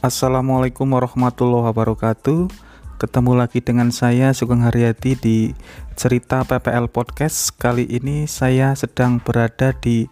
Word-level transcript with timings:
Assalamualaikum 0.00 0.96
warahmatullahi 0.96 1.76
wabarakatuh. 1.76 2.48
Ketemu 2.96 3.36
lagi 3.36 3.60
dengan 3.60 3.92
saya 3.92 4.32
Sugeng 4.32 4.64
Haryadi 4.64 5.12
di 5.12 5.52
Cerita 5.92 6.40
PPL 6.40 6.88
Podcast. 6.88 7.52
Kali 7.60 7.84
ini 7.84 8.24
saya 8.24 8.72
sedang 8.72 9.20
berada 9.20 9.76
di 9.76 10.08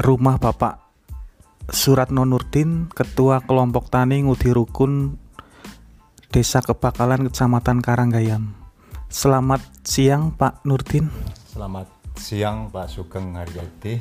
rumah 0.00 0.40
Bapak 0.40 0.80
Suratno 1.68 2.24
Nurdin, 2.24 2.88
Ketua 2.88 3.44
Kelompok 3.44 3.92
Tani 3.92 4.24
Ngudi 4.24 4.48
Rukun 4.48 5.20
Desa 6.32 6.64
Kebakalan 6.64 7.28
Kecamatan 7.28 7.84
Karanggayam. 7.84 8.56
Selamat 9.12 9.60
siang 9.84 10.32
Pak 10.32 10.64
Nurdin. 10.64 11.12
Selamat 11.52 11.84
siang 12.16 12.72
Pak 12.72 12.88
Sugeng 12.88 13.36
Haryadi. 13.36 14.00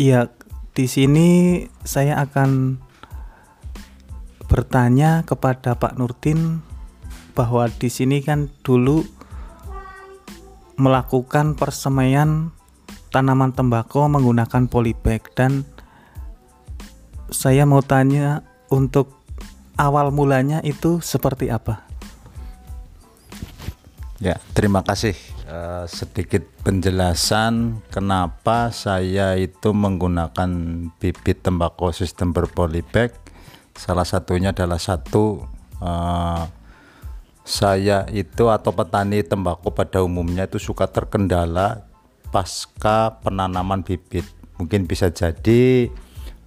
Iya, 0.00 0.32
di 0.76 0.84
sini 0.84 1.64
saya 1.88 2.20
akan 2.20 2.76
bertanya 4.44 5.24
kepada 5.24 5.72
Pak 5.72 5.96
Nurdin 5.96 6.60
bahwa 7.32 7.64
di 7.72 7.88
sini 7.88 8.20
kan 8.20 8.52
dulu 8.60 9.00
melakukan 10.76 11.56
persemaian 11.56 12.52
tanaman 13.08 13.56
tembakau 13.56 14.04
menggunakan 14.04 14.68
polybag 14.68 15.24
dan 15.32 15.64
saya 17.32 17.64
mau 17.64 17.80
tanya 17.80 18.44
untuk 18.68 19.16
awal 19.80 20.12
mulanya 20.12 20.60
itu 20.60 21.00
seperti 21.00 21.48
apa? 21.48 21.85
Ya, 24.16 24.40
terima 24.56 24.80
kasih. 24.80 25.12
Uh, 25.44 25.84
sedikit 25.84 26.40
penjelasan 26.64 27.84
kenapa 27.92 28.72
saya 28.72 29.36
itu 29.36 29.76
menggunakan 29.76 30.48
bibit 30.96 31.44
tembakau 31.44 31.92
sistem 31.92 32.32
berpolibag. 32.32 33.12
Salah 33.76 34.08
satunya 34.08 34.56
adalah 34.56 34.80
satu 34.80 35.44
uh, 35.84 36.48
saya 37.44 38.08
itu 38.08 38.48
atau 38.48 38.72
petani 38.72 39.20
tembakau 39.20 39.68
pada 39.68 40.00
umumnya 40.00 40.48
itu 40.48 40.56
suka 40.56 40.88
terkendala 40.88 41.84
pasca 42.32 43.20
penanaman 43.20 43.84
bibit. 43.84 44.24
Mungkin 44.56 44.88
bisa 44.88 45.12
jadi 45.12 45.92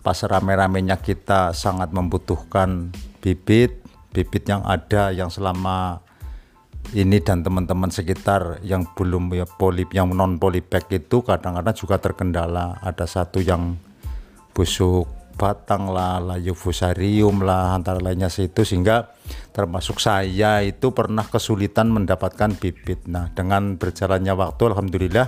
pas 0.02 0.18
rame-ramenya 0.26 0.98
kita 0.98 1.54
sangat 1.54 1.94
membutuhkan 1.94 2.90
bibit, 3.22 3.78
bibit 4.10 4.50
yang 4.50 4.66
ada 4.66 5.14
yang 5.14 5.30
selama 5.30 6.02
ini 6.94 7.22
dan 7.22 7.46
teman-teman 7.46 7.94
sekitar 7.94 8.66
yang 8.66 8.88
belum 8.98 9.30
ya 9.38 9.46
polip 9.46 9.94
yang 9.94 10.10
non 10.10 10.42
polybag 10.42 10.90
itu 10.90 11.22
kadang-kadang 11.22 11.76
juga 11.78 12.02
terkendala. 12.02 12.82
Ada 12.82 13.06
satu 13.06 13.44
yang 13.44 13.78
busuk 14.58 15.06
batang 15.40 15.88
lah 15.88 16.20
layu 16.20 16.52
fusarium 16.52 17.46
lah 17.48 17.72
antara 17.72 18.04
lainnya 18.04 18.28
situ 18.28 18.68
sehingga 18.68 19.16
termasuk 19.56 20.04
saya 20.04 20.60
itu 20.66 20.92
pernah 20.92 21.24
kesulitan 21.24 21.94
mendapatkan 21.94 22.58
bibit. 22.60 23.08
Nah 23.08 23.32
dengan 23.32 23.80
berjalannya 23.80 24.36
waktu 24.36 24.62
alhamdulillah 24.74 25.28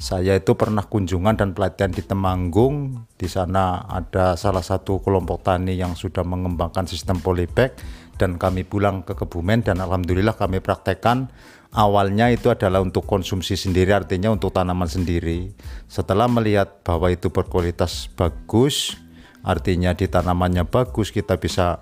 saya 0.00 0.40
itu 0.40 0.56
pernah 0.56 0.80
kunjungan 0.80 1.36
dan 1.36 1.52
pelatihan 1.52 1.92
di 1.92 2.00
Temanggung. 2.00 3.04
Di 3.20 3.28
sana 3.28 3.84
ada 3.84 4.32
salah 4.40 4.64
satu 4.64 5.04
kelompok 5.04 5.44
tani 5.44 5.76
yang 5.76 5.92
sudah 5.92 6.24
mengembangkan 6.24 6.88
sistem 6.88 7.20
polybag 7.20 7.76
dan 8.20 8.36
kami 8.36 8.68
pulang 8.68 9.00
ke 9.00 9.16
Kebumen 9.16 9.64
dan 9.64 9.80
alhamdulillah 9.80 10.36
kami 10.36 10.60
praktekkan. 10.60 11.32
Awalnya 11.70 12.28
itu 12.34 12.52
adalah 12.52 12.82
untuk 12.84 13.06
konsumsi 13.06 13.54
sendiri 13.54 13.94
artinya 13.94 14.28
untuk 14.28 14.52
tanaman 14.52 14.90
sendiri. 14.90 15.54
Setelah 15.88 16.26
melihat 16.28 16.82
bahwa 16.84 17.08
itu 17.08 17.32
berkualitas 17.32 18.12
bagus 18.12 18.98
artinya 19.40 19.96
di 19.96 20.04
tanamannya 20.04 20.68
bagus 20.68 21.08
kita 21.08 21.40
bisa 21.40 21.80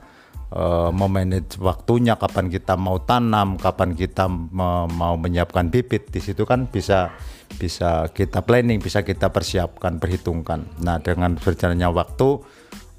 uh, 0.52 0.90
memanage 0.94 1.58
waktunya 1.58 2.14
kapan 2.14 2.48
kita 2.48 2.78
mau 2.78 3.02
tanam 3.02 3.58
kapan 3.58 3.98
kita 3.98 4.30
mau 4.30 5.16
menyiapkan 5.18 5.68
bibit 5.72 6.08
di 6.08 6.20
situ 6.22 6.46
kan 6.46 6.70
bisa 6.70 7.12
bisa 7.58 8.06
kita 8.12 8.44
planning 8.44 8.78
bisa 8.78 9.02
kita 9.02 9.32
persiapkan 9.32 9.96
perhitungkan. 9.98 10.68
Nah 10.84 11.00
dengan 11.00 11.34
berjalannya 11.36 11.88
waktu 11.90 12.28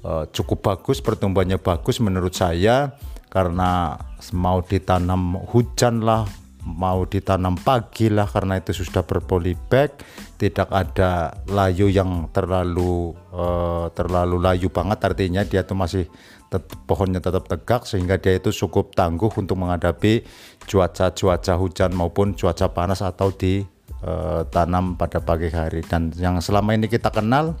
uh, 0.04 0.24
cukup 0.30 0.58
bagus 0.74 0.98
pertumbuhannya 1.00 1.58
bagus 1.62 2.02
menurut 2.02 2.34
saya 2.34 2.98
karena 3.30 3.96
mau 4.34 4.60
ditanam 4.60 5.38
hujan 5.48 6.02
lah 6.02 6.26
mau 6.64 7.08
ditanam 7.08 7.56
pagi 7.56 8.12
lah 8.12 8.28
karena 8.28 8.60
itu 8.60 8.84
sudah 8.84 9.00
berpolibag 9.04 9.96
tidak 10.36 10.68
ada 10.72 11.32
layu 11.48 11.88
yang 11.88 12.28
terlalu 12.32 13.12
uh, 13.32 13.88
terlalu 13.92 14.40
layu 14.40 14.68
banget. 14.68 15.00
Artinya 15.04 15.42
dia 15.44 15.64
itu 15.64 15.72
masih 15.76 16.04
tet 16.50 16.64
pohonnya 16.84 17.22
tetap 17.22 17.46
tegak 17.46 17.86
sehingga 17.86 18.18
dia 18.18 18.36
itu 18.36 18.50
cukup 18.50 18.92
tangguh 18.96 19.30
untuk 19.30 19.56
menghadapi 19.60 20.26
cuaca-cuaca 20.66 21.54
hujan 21.56 21.90
maupun 21.94 22.34
cuaca 22.34 22.72
panas 22.74 23.00
atau 23.06 23.30
ditanam 23.30 24.84
eh, 24.92 24.96
pada 24.98 25.18
pagi 25.22 25.48
hari. 25.52 25.84
Dan 25.86 26.10
yang 26.16 26.42
selama 26.42 26.74
ini 26.74 26.90
kita 26.90 27.12
kenal 27.12 27.54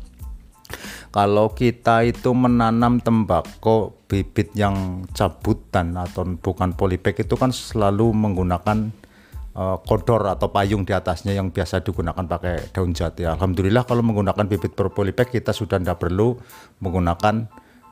kalau 1.10 1.50
kita 1.54 2.06
itu 2.06 2.30
menanam 2.34 3.02
tembakau 3.02 4.00
bibit 4.10 4.50
yang 4.58 5.06
cabutan 5.14 5.94
atau 5.94 6.26
bukan 6.38 6.74
polybag 6.74 7.14
itu 7.22 7.34
kan 7.38 7.54
selalu 7.54 8.10
menggunakan 8.10 8.90
uh, 9.54 9.78
kodor 9.82 10.26
atau 10.30 10.50
payung 10.50 10.82
di 10.86 10.94
atasnya 10.94 11.34
yang 11.34 11.50
biasa 11.50 11.82
digunakan 11.82 12.26
pakai 12.26 12.74
daun 12.74 12.94
jati. 12.94 13.26
Alhamdulillah 13.26 13.86
kalau 13.86 14.02
menggunakan 14.02 14.44
bibit 14.46 14.74
berpolibag 14.74 15.30
kita 15.30 15.54
sudah 15.54 15.78
tidak 15.78 16.02
perlu 16.02 16.38
menggunakan 16.82 17.46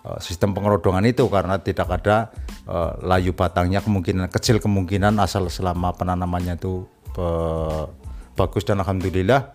uh, 0.07 0.19
sistem 0.19 0.55
pengerodongan 0.55 1.07
itu 1.07 1.27
karena 1.31 1.59
tidak 1.63 1.89
ada 1.91 2.35
uh, 2.67 2.99
layu 3.03 3.35
batangnya 3.35 3.83
kemungkinan 3.83 4.31
kecil 4.31 4.63
kemungkinan 4.63 5.19
asal 5.23 5.47
selama 5.47 5.95
penanamannya 5.95 6.59
itu 6.59 6.87
uh, 7.19 7.87
bagus 8.35 8.63
dan 8.63 8.79
alhamdulillah 8.83 9.55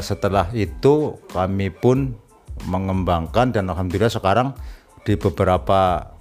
setelah 0.00 0.48
itu 0.56 1.20
kami 1.36 1.68
pun 1.68 2.16
mengembangkan 2.66 3.54
dan 3.54 3.70
alhamdulillah 3.70 4.12
sekarang 4.12 4.52
di 5.06 5.14
beberapa 5.14 6.12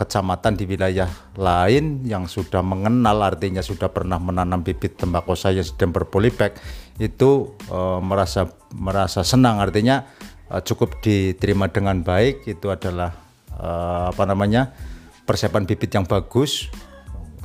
kecamatan 0.00 0.58
di 0.58 0.64
wilayah 0.66 1.06
lain 1.38 2.02
yang 2.02 2.26
sudah 2.26 2.64
mengenal 2.64 3.22
artinya 3.22 3.62
sudah 3.62 3.92
pernah 3.92 4.18
menanam 4.18 4.64
bibit 4.64 4.98
tembakau 4.98 5.36
saya 5.36 5.62
sedang 5.62 5.94
berpolibag 5.94 6.56
itu 6.98 7.54
e, 7.70 7.78
merasa 8.02 8.50
merasa 8.74 9.22
senang. 9.22 9.62
Artinya 9.62 10.02
e, 10.50 10.58
cukup 10.64 10.98
diterima 11.04 11.70
dengan 11.70 12.02
baik. 12.02 12.48
Itu 12.48 12.72
adalah 12.72 13.14
e, 13.52 13.70
apa 14.10 14.24
namanya 14.26 14.74
persiapan 15.22 15.68
bibit 15.68 15.92
yang 15.94 16.08
bagus 16.08 16.72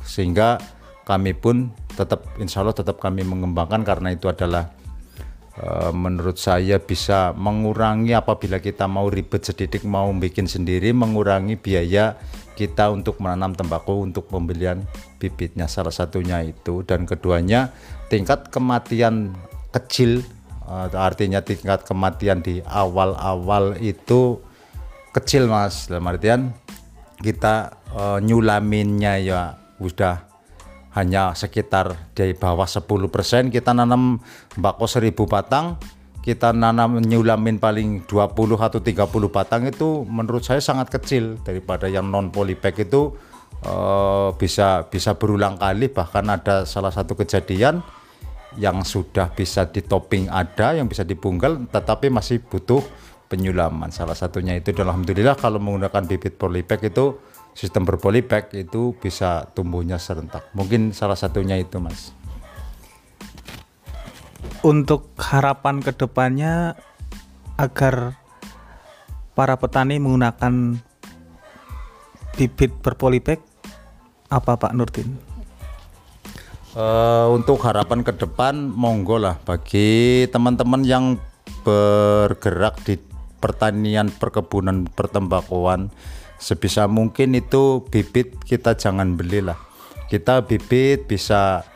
sehingga 0.02 0.58
kami 1.04 1.36
pun 1.36 1.70
tetap 1.94 2.26
insya 2.40 2.64
Allah 2.64 2.74
tetap 2.74 2.98
kami 2.98 3.22
mengembangkan 3.22 3.84
karena 3.84 4.12
itu 4.12 4.26
adalah 4.26 4.72
menurut 5.90 6.38
saya 6.38 6.78
bisa 6.78 7.34
mengurangi 7.34 8.14
apabila 8.14 8.62
kita 8.62 8.86
mau 8.86 9.10
ribet 9.10 9.42
sedikit 9.42 9.82
mau 9.82 10.06
bikin 10.14 10.46
sendiri 10.46 10.94
mengurangi 10.94 11.58
biaya 11.58 12.14
kita 12.58 12.90
untuk 12.90 13.22
menanam 13.22 13.54
tembakau 13.54 14.02
untuk 14.02 14.26
pembelian 14.26 14.82
bibitnya. 15.22 15.70
Salah 15.70 15.94
satunya 15.94 16.42
itu. 16.42 16.82
Dan 16.82 17.06
keduanya 17.06 17.70
tingkat 18.10 18.50
kematian 18.50 19.38
kecil 19.70 20.26
eh, 20.66 20.86
artinya 20.98 21.38
tingkat 21.38 21.86
kematian 21.86 22.42
di 22.42 22.58
awal-awal 22.66 23.78
itu 23.78 24.42
kecil 25.14 25.46
mas. 25.46 25.86
Dalam 25.86 26.06
artian 26.10 26.54
kita 27.18 27.74
uh, 27.98 28.22
nyulaminnya 28.22 29.18
ya 29.18 29.58
udah 29.82 30.27
hanya 30.96 31.36
sekitar 31.36 32.12
di 32.16 32.32
bawah 32.32 32.64
10% 32.64 33.52
kita 33.52 33.76
nanam 33.76 34.22
bako 34.56 34.88
1000 34.88 35.12
batang. 35.28 35.76
Kita 36.18 36.52
nanam 36.52 37.00
nyulamin 37.00 37.56
paling 37.56 38.04
20 38.04 38.60
atau 38.60 38.80
30 38.84 39.08
batang 39.32 39.64
itu 39.64 40.04
menurut 40.04 40.44
saya 40.44 40.60
sangat 40.60 40.92
kecil. 40.92 41.40
Daripada 41.40 41.88
yang 41.88 42.12
non 42.12 42.28
polybag 42.28 42.76
itu 42.76 43.16
uh, 43.64 44.36
bisa 44.36 44.84
bisa 44.92 45.16
berulang 45.16 45.56
kali. 45.56 45.88
Bahkan 45.88 46.24
ada 46.28 46.68
salah 46.68 46.92
satu 46.92 47.16
kejadian 47.16 47.80
yang 48.60 48.84
sudah 48.84 49.32
bisa 49.32 49.68
ditoping 49.68 50.28
ada 50.32 50.74
yang 50.76 50.88
bisa 50.88 51.04
dipunggal 51.04 51.68
tetapi 51.68 52.12
masih 52.12 52.44
butuh 52.44 52.80
penyulaman. 53.28 53.92
Salah 53.92 54.16
satunya 54.16 54.56
itu 54.56 54.72
alhamdulillah 54.72 55.36
kalau 55.36 55.60
menggunakan 55.60 56.04
bibit 56.08 56.40
polybag 56.40 56.80
itu 56.88 57.20
sistem 57.58 57.82
berpolibag 57.82 58.54
itu 58.54 58.94
bisa 58.94 59.50
tumbuhnya 59.50 59.98
serentak. 59.98 60.46
Mungkin 60.54 60.94
salah 60.94 61.18
satunya 61.18 61.58
itu, 61.58 61.82
Mas. 61.82 62.14
Untuk 64.62 65.10
harapan 65.18 65.82
ke 65.82 65.90
depannya 65.90 66.78
agar 67.58 68.14
para 69.34 69.58
petani 69.58 69.98
menggunakan 69.98 70.78
bibit 72.38 72.70
berpolibag 72.78 73.42
apa 74.30 74.54
Pak 74.54 74.72
Nurdin? 74.78 75.10
Uh, 76.78 77.34
untuk 77.34 77.58
harapan 77.66 78.06
ke 78.06 78.14
depan 78.14 78.70
monggo 78.70 79.18
lah 79.18 79.34
bagi 79.42 80.30
teman-teman 80.30 80.86
yang 80.86 81.18
bergerak 81.66 82.78
di 82.86 83.02
pertanian 83.42 84.14
perkebunan 84.14 84.86
pertembakuan 84.86 85.90
sebisa 86.38 86.86
mungkin 86.86 87.34
itu 87.34 87.84
bibit 87.90 88.38
kita 88.46 88.78
jangan 88.78 89.18
belilah. 89.18 89.58
Kita 90.08 90.46
bibit 90.46 91.04
bisa 91.04 91.66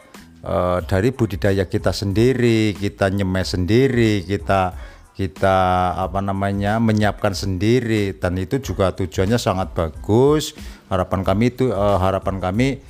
uh, 0.47 0.79
dari 0.87 1.13
budidaya 1.13 1.69
kita 1.69 1.93
sendiri 1.93 2.73
kita 2.73 3.13
nyemai 3.13 3.45
sendiri 3.45 4.25
kita 4.25 4.73
kita 5.13 5.59
apa 6.01 6.25
namanya 6.25 6.81
menyiapkan 6.81 7.37
sendiri. 7.37 8.17
Dan 8.17 8.41
itu 8.41 8.59
juga 8.65 8.97
tujuannya 8.97 9.37
sangat 9.37 9.77
bagus. 9.77 10.57
Harapan 10.89 11.21
kami 11.21 11.53
itu 11.53 11.69
uh, 11.69 12.01
harapan 12.01 12.41
kami 12.41 12.81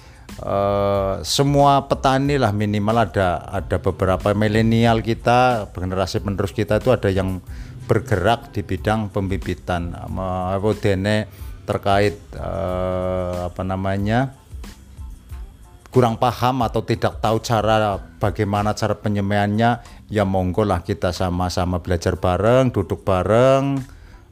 uh, 0.40 1.18
semua 1.26 1.84
petani 1.90 2.38
lah 2.38 2.54
minimal 2.54 3.10
ada 3.10 3.42
ada 3.50 3.76
beberapa 3.82 4.32
milenial 4.32 5.02
kita 5.02 5.70
generasi 5.74 6.22
penerus 6.22 6.54
kita 6.54 6.78
itu 6.78 6.94
ada 6.94 7.10
yang 7.10 7.42
bergerak 7.90 8.54
di 8.54 8.62
bidang 8.62 9.10
pembibitan. 9.10 9.92
Dene 10.78 11.50
terkait 11.72 12.20
uh, 12.36 13.48
apa 13.48 13.62
namanya 13.64 14.36
kurang 15.88 16.20
paham 16.20 16.60
atau 16.60 16.84
tidak 16.84 17.16
tahu 17.24 17.40
cara 17.40 17.96
bagaimana 18.20 18.76
cara 18.76 18.92
penyemaiannya 18.92 19.70
ya 20.12 20.24
monggo 20.28 20.68
lah 20.68 20.84
kita 20.84 21.16
sama-sama 21.16 21.80
belajar 21.80 22.20
bareng 22.20 22.68
duduk 22.72 23.00
bareng 23.08 23.80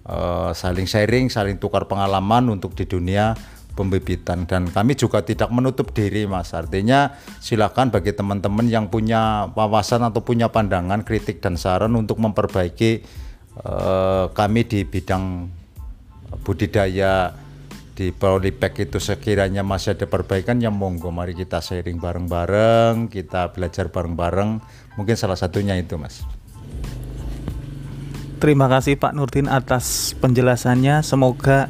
uh, 0.04 0.52
saling 0.52 0.84
sharing 0.84 1.32
saling 1.32 1.56
tukar 1.56 1.88
pengalaman 1.88 2.52
untuk 2.52 2.76
di 2.76 2.84
dunia 2.84 3.32
pembibitan. 3.80 4.44
Dan 4.44 4.68
kami 4.68 4.98
juga 4.98 5.24
tidak 5.24 5.48
menutup 5.48 5.96
diri 5.96 6.28
mas. 6.28 6.52
Artinya 6.52 7.16
silakan 7.40 7.88
bagi 7.88 8.12
teman-teman 8.12 8.68
yang 8.68 8.92
punya 8.92 9.48
wawasan 9.56 10.04
atau 10.04 10.20
punya 10.20 10.52
pandangan 10.52 11.00
kritik 11.00 11.40
dan 11.40 11.56
saran 11.56 11.96
untuk 11.96 12.20
memperbaiki 12.20 13.00
uh, 13.64 14.28
kami 14.36 14.68
di 14.68 14.84
bidang 14.84 15.48
budidaya 16.42 17.34
di 17.94 18.16
Polipek 18.16 18.88
itu 18.88 18.96
sekiranya 18.96 19.60
masih 19.60 19.92
ada 19.92 20.08
perbaikan 20.08 20.56
ya 20.56 20.72
monggo 20.72 21.12
mari 21.12 21.36
kita 21.36 21.60
sharing 21.60 22.00
bareng-bareng 22.00 23.12
kita 23.12 23.52
belajar 23.52 23.92
bareng-bareng 23.92 24.64
mungkin 24.96 25.16
salah 25.20 25.36
satunya 25.36 25.76
itu 25.76 26.00
mas 26.00 26.24
Terima 28.40 28.72
kasih 28.72 28.96
Pak 28.96 29.12
Nurdin 29.12 29.52
atas 29.52 30.16
penjelasannya. 30.16 31.04
Semoga 31.04 31.68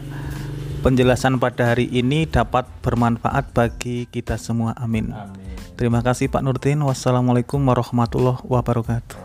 penjelasan 0.87 1.43
pada 1.43 1.75
hari 1.75 1.91
ini 1.91 2.31
dapat 2.31 2.63
bermanfaat 2.87 3.51
bagi 3.51 4.07
kita 4.07 4.39
semua. 4.39 4.79
Amin. 4.79 5.11
Amin. 5.11 5.51
Terima 5.75 5.99
kasih 5.99 6.31
Pak 6.31 6.47
Nurdin. 6.47 6.79
Wassalamualaikum 6.87 7.59
warahmatullahi 7.67 8.47
wabarakatuh. 8.47 9.20